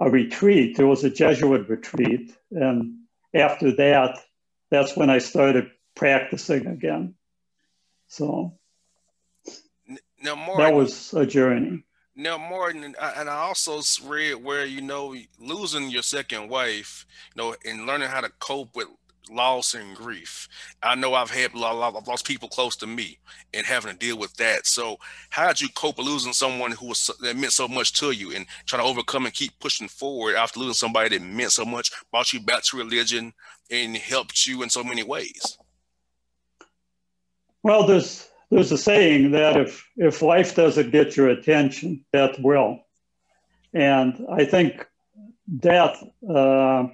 [0.00, 0.78] a retreat.
[0.78, 2.34] It was a Jesuit retreat.
[2.50, 2.98] And
[3.34, 4.18] after that,
[4.70, 7.14] that's when I started practicing again.
[8.08, 8.58] So
[10.22, 11.84] now, Martin, that was a journey.
[12.14, 17.06] Now, Martin, and I, and I also read where you know losing your second wife,
[17.34, 18.88] you know, and learning how to cope with
[19.28, 20.48] loss and grief.
[20.82, 23.18] I know I've had I've lost people close to me
[23.52, 24.66] and having to deal with that.
[24.66, 24.98] So,
[25.30, 28.46] how did you cope losing someone who was that meant so much to you and
[28.66, 32.32] trying to overcome and keep pushing forward after losing somebody that meant so much, brought
[32.32, 33.32] you back to religion,
[33.70, 35.58] and helped you in so many ways?
[37.62, 42.80] Well, there's there's a saying that if if life doesn't get your attention, death will,
[43.74, 44.86] and I think
[45.58, 46.02] death.
[46.28, 46.88] Uh,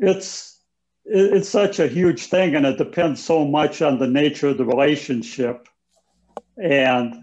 [0.00, 0.58] it's
[1.04, 4.64] it's such a huge thing and it depends so much on the nature of the
[4.64, 5.68] relationship
[6.56, 7.14] and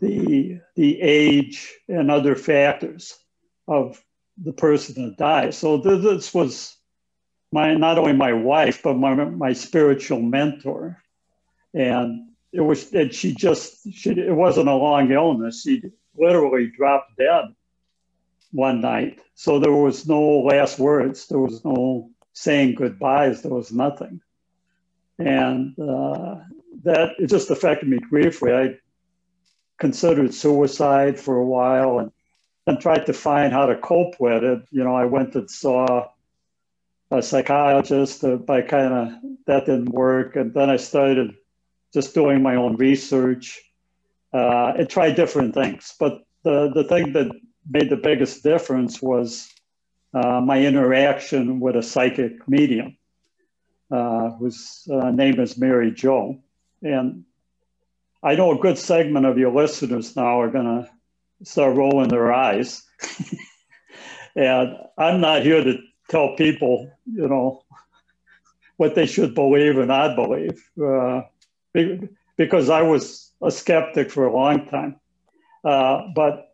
[0.00, 3.18] the the age and other factors
[3.68, 4.02] of
[4.42, 5.56] the person that dies.
[5.56, 6.76] So this was
[7.52, 10.98] my not only my wife but my my spiritual mentor.
[11.74, 15.62] And it was and she just she it wasn't a long illness.
[15.62, 15.82] She
[16.16, 17.54] literally dropped dead
[18.52, 19.20] one night.
[19.34, 21.26] So there was no last words.
[21.26, 23.42] There was no saying goodbyes.
[23.42, 24.20] There was nothing.
[25.18, 26.36] And uh,
[26.84, 28.52] that it just affected me briefly.
[28.52, 28.78] I
[29.78, 32.12] considered suicide for a while and
[32.66, 34.62] then tried to find how to cope with it.
[34.70, 36.08] You know, I went and saw
[37.10, 39.12] a psychologist, uh, but kind of
[39.46, 40.36] that didn't work.
[40.36, 41.34] And then I started
[41.92, 43.60] just doing my own research
[44.32, 45.94] uh, and tried different things.
[45.98, 47.30] But the, the thing that
[47.68, 49.48] made the biggest difference was
[50.14, 52.96] uh, my interaction with a psychic medium,
[53.90, 56.38] uh, whose uh, name is Mary Jo.
[56.82, 57.24] And
[58.22, 60.90] I know a good segment of your listeners now are going to
[61.44, 62.82] start rolling their eyes.
[64.36, 67.64] and I'm not here to tell people, you know,
[68.76, 71.22] what they should believe or not believe, uh,
[72.36, 74.96] because I was a skeptic for a long time.
[75.64, 76.51] Uh, but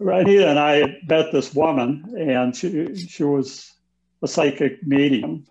[0.00, 3.72] Anita and I met this woman, and she she was
[4.22, 5.46] a psychic medium,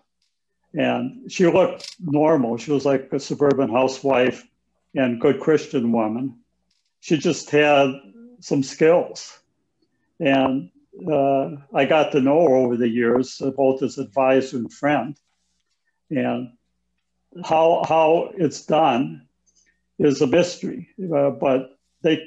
[0.74, 2.56] and she looked normal.
[2.56, 4.44] She was like a suburban housewife
[4.94, 6.40] and good Christian woman.
[7.00, 7.92] She just had
[8.40, 9.38] some skills,
[10.18, 10.70] and
[11.10, 15.16] uh, I got to know her over the years, both as advisor and friend.
[16.10, 16.50] And
[17.44, 19.28] how how it's done
[20.00, 22.26] is a mystery, uh, but they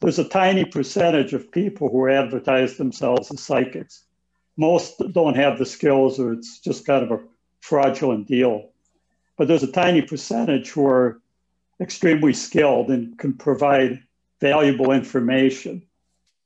[0.00, 4.04] there's a tiny percentage of people who advertise themselves as psychics.
[4.56, 7.22] Most don't have the skills, or it's just kind of a
[7.60, 8.70] fraudulent deal.
[9.36, 11.20] But there's a tiny percentage who are
[11.80, 14.02] extremely skilled and can provide
[14.40, 15.82] valuable information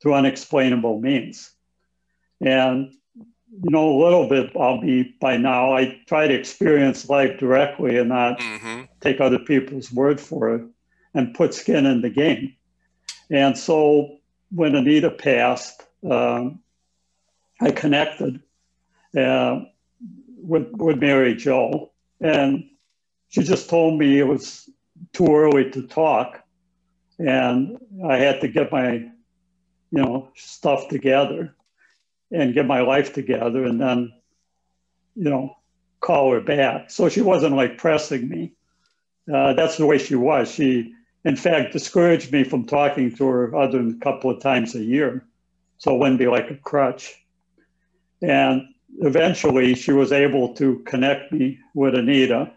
[0.01, 1.51] through unexplainable means.
[2.41, 2.95] And
[3.63, 5.75] you know a little bit about me by now.
[5.75, 8.83] I try to experience life directly and not mm-hmm.
[9.01, 10.63] take other people's word for it
[11.15, 12.55] and put skin in the game.
[13.31, 14.19] And so
[14.51, 16.61] when Anita passed, um,
[17.61, 18.41] I connected
[19.17, 19.61] uh,
[20.37, 22.65] with, with Mary Jo, and
[23.29, 24.71] she just told me it was
[25.13, 26.43] too early to talk,
[27.19, 29.11] and I had to get my, you
[29.91, 31.55] know, stuff together
[32.31, 34.13] and get my life together, and then,
[35.17, 35.57] you know,
[36.01, 36.91] call her back.
[36.91, 38.53] So she wasn't like pressing me.
[39.33, 40.51] Uh, that's the way she was.
[40.51, 40.95] She
[41.29, 44.83] in fact, discouraged me from talking to her other than a couple of times a
[44.83, 45.27] year.
[45.77, 47.23] So it wouldn't be like a crutch.
[48.23, 48.63] And
[49.01, 52.51] eventually she was able to connect me with Anita.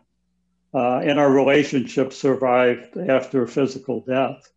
[0.73, 4.49] Uh, and our relationship survived after physical death.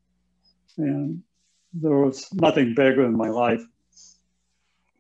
[0.79, 1.25] And
[1.73, 3.65] there was nothing bigger in my life.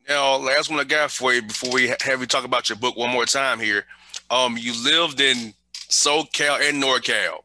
[0.08, 2.96] Now, last one I got for you before we have you talk about your book
[2.96, 3.86] one more time here.
[4.28, 5.54] Um, you lived in
[5.88, 7.43] SoCal and NorCal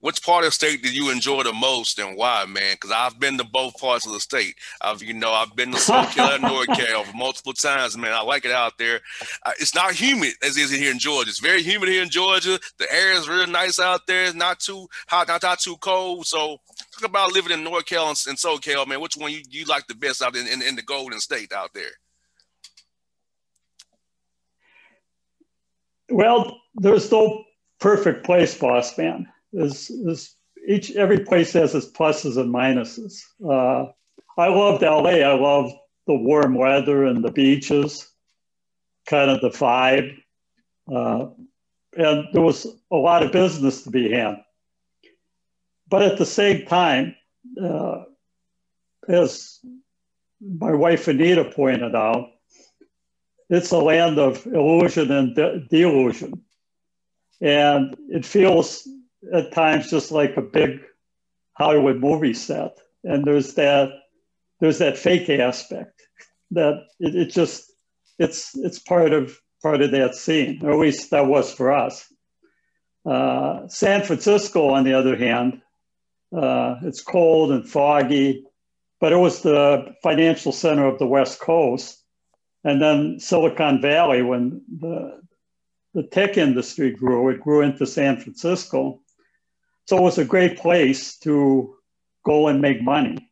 [0.00, 2.74] which part of the state did you enjoy the most and why, man?
[2.74, 4.54] Because I've been to both parts of the state.
[4.80, 8.12] I've, you know, I've been to SoCal and NorCal multiple times, man.
[8.12, 9.00] I like it out there.
[9.44, 11.30] Uh, it's not humid as it is here in Georgia.
[11.30, 12.58] It's very humid here in Georgia.
[12.78, 14.26] The air is real nice out there.
[14.26, 16.26] It's not too hot, not, not too cold.
[16.26, 16.58] So
[16.92, 19.00] talk about living in North NorCal and, and SoCal, man.
[19.00, 21.72] Which one you, you like the best out in, in, in the Golden State out
[21.72, 21.84] there?
[26.10, 27.44] Well, there's no
[27.80, 29.26] perfect place, boss man
[29.56, 30.34] is, is
[30.66, 33.22] each every place has its pluses and minuses.
[33.44, 33.92] Uh,
[34.38, 35.22] I loved LA.
[35.22, 35.74] I loved
[36.06, 38.08] the warm weather and the beaches,
[39.06, 40.16] kind of the vibe.
[40.92, 41.28] Uh,
[41.96, 44.36] and there was a lot of business to be had.
[45.88, 47.16] But at the same time,
[47.62, 48.04] uh,
[49.08, 49.60] as
[50.40, 52.28] my wife Anita pointed out,
[53.48, 56.42] it's a land of illusion and de- delusion.
[57.40, 58.86] And it feels
[59.32, 60.80] at times just like a big
[61.52, 62.78] Hollywood movie set.
[63.04, 63.90] And there's that
[64.60, 66.02] there's that fake aspect
[66.50, 67.72] that it, it just
[68.18, 72.12] it's it's part of part of that scene, or at least that was for us.
[73.04, 75.60] Uh, San Francisco, on the other hand,
[76.36, 78.44] uh, it's cold and foggy,
[79.00, 82.02] but it was the financial center of the West Coast.
[82.64, 85.20] And then Silicon Valley, when the,
[85.94, 89.00] the tech industry grew, it grew into San Francisco.
[89.86, 91.76] So it was a great place to
[92.24, 93.30] go and make money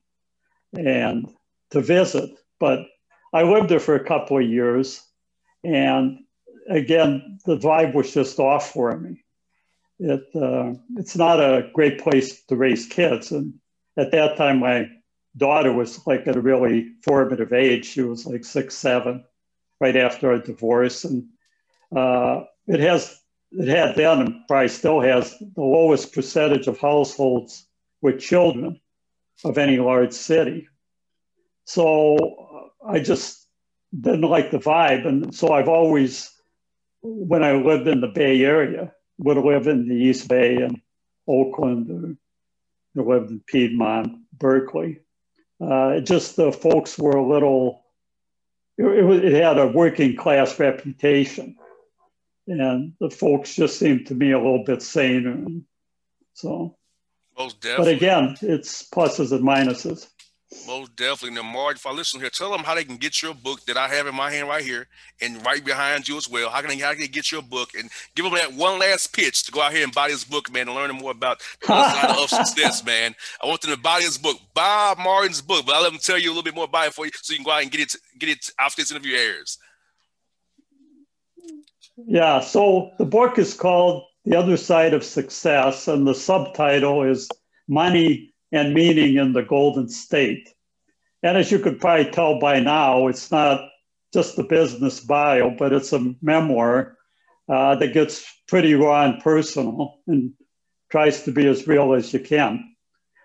[0.73, 1.29] and
[1.71, 2.31] to visit.
[2.61, 2.87] But
[3.33, 5.03] I lived there for a couple of years.
[5.65, 6.21] And
[6.69, 9.25] again, the vibe was just off for me.
[9.99, 13.33] It, uh, it's not a great place to raise kids.
[13.33, 13.55] And
[13.97, 14.89] at that time, my
[15.37, 17.87] daughter was like at a really formative age.
[17.87, 19.25] She was like six, seven,
[19.81, 21.05] right after our divorce.
[21.05, 21.29] And
[21.95, 23.21] uh, it has,
[23.59, 27.67] it had then and probably still has the lowest percentage of households
[28.03, 28.81] with children
[29.45, 30.69] of any large city.
[31.65, 33.47] So uh, I just
[33.99, 35.07] didn't like the vibe.
[35.07, 36.31] And so I've always,
[37.03, 40.81] when I lived in the Bay Area, would live in the East Bay and
[41.29, 42.19] Oakland
[42.97, 45.01] or lived in Piedmont, Berkeley.
[45.61, 47.85] Uh, just the folks were a little,
[48.77, 51.57] it, it, it, had a working class reputation.
[52.47, 55.45] And the folks just seem to me a little bit saner.
[56.35, 56.77] So,
[57.39, 57.95] most definitely.
[57.95, 60.09] But again, it's pluses and minuses.
[60.67, 61.35] Most definitely.
[61.35, 63.77] Now, Marge, if I listen here, tell them how they can get your book that
[63.77, 64.87] I have in my hand right here
[65.21, 66.49] and right behind you as well.
[66.49, 69.13] How can they, how can they get your book and give them that one last
[69.13, 71.67] pitch to go out here and buy this book, man, and learn more about the
[71.67, 73.15] side of success, man.
[73.43, 76.19] I want them to buy this book, Bob Martin's book, but I'll let them tell
[76.19, 77.71] you a little bit more about it for you so you can go out and
[77.71, 79.59] get it, get it after this interview airs.
[81.97, 82.41] Yeah.
[82.41, 87.29] So the book is called The Other Side of Success, and the subtitle is
[87.69, 90.49] Money and meaning in the Golden State.
[91.23, 93.69] And as you could probably tell by now, it's not
[94.13, 96.97] just a business bio, but it's a memoir
[97.49, 100.33] uh, that gets pretty raw and personal and
[100.91, 102.77] tries to be as real as you can.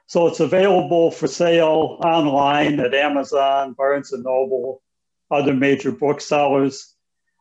[0.07, 4.81] So it's available for sale online at Amazon, Barnes and Noble,
[5.29, 6.95] other major booksellers.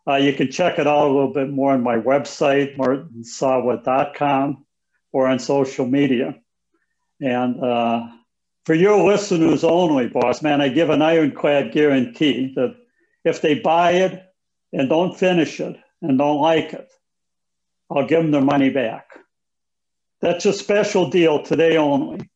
[0.08, 4.64] Uh, you can check it out a little bit more on my website, martinsawa.com,
[5.12, 6.34] or on social media.
[7.20, 8.06] And uh,
[8.64, 12.74] for your listeners only, boss man, I give an ironclad guarantee that
[13.24, 14.22] if they buy it
[14.72, 16.90] and don't finish it and don't like it,
[17.90, 19.08] I'll give them their money back.
[20.20, 22.30] That's a special deal today only.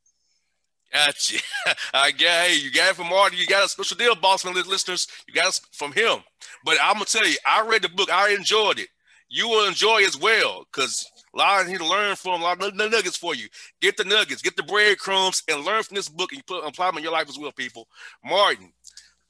[0.93, 1.39] Gotcha.
[1.95, 3.37] I got hey, you got it from Marty.
[3.37, 5.07] You got a special deal, Bossman listeners.
[5.27, 6.19] You got it from him.
[6.65, 8.11] But I'm gonna tell you, I read the book.
[8.13, 8.89] I enjoyed it.
[9.31, 12.75] You will enjoy as well because a lot here to learn from, a lot of
[12.75, 13.49] nuggets for you.
[13.81, 16.99] Get the nuggets, get the breadcrumbs, and learn from this book and put apply them
[16.99, 17.89] in your life as well, people.
[18.23, 18.71] Martin,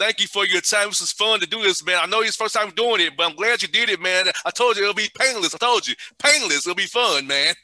[0.01, 0.89] thank you for your time.
[0.89, 1.99] This is fun to do this, man.
[2.03, 4.27] I know it's first time doing it, but I'm glad you did it, man.
[4.45, 5.55] I told you it'll be painless.
[5.55, 6.67] I told you, painless.
[6.67, 7.55] It'll be fun, man.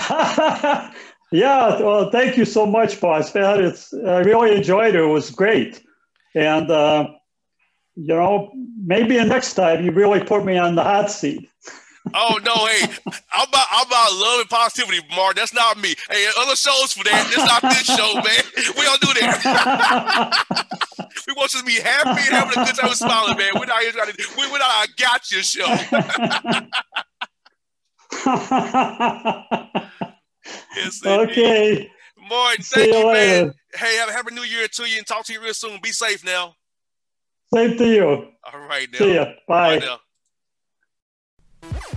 [1.32, 3.34] yeah, well, thank you so much, boss.
[3.34, 5.00] It's I really enjoyed it.
[5.00, 5.82] It was great,
[6.34, 7.08] and uh,
[7.96, 8.52] you know,
[8.84, 11.48] maybe next time you really put me on the hot seat
[12.14, 12.82] oh no, hey,
[13.32, 15.36] I'm about I'm about love and positivity, Mark.
[15.36, 15.94] That's not me.
[16.10, 17.26] Hey, other shows for that.
[17.28, 18.42] It's not this show, man.
[18.76, 20.44] We don't do that.
[21.26, 23.52] we want you to be happy and having a good time and smiling, man.
[23.54, 25.66] We're not here trying to we, we're not a gotcha show.
[30.76, 31.90] yes, okay.
[32.28, 33.54] Martin, thank you, you man.
[33.74, 35.78] Hey, have a happy new year to you and talk to you real soon.
[35.82, 36.54] Be safe now.
[37.52, 38.06] Same to you.
[38.08, 38.98] All right now.
[38.98, 39.32] See ya.
[39.48, 39.98] Bye.
[41.62, 41.96] Bye